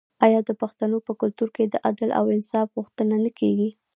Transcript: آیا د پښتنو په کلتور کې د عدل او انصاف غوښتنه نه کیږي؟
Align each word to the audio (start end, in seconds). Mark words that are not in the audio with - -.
آیا 0.25 0.39
د 0.45 0.51
پښتنو 0.61 0.97
په 1.07 1.13
کلتور 1.21 1.49
کې 1.55 1.63
د 1.67 1.75
عدل 1.87 2.09
او 2.19 2.25
انصاف 2.35 2.67
غوښتنه 2.77 3.15
نه 3.25 3.31
کیږي؟ 3.39 3.69